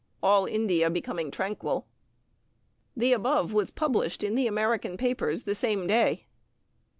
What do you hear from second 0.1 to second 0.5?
All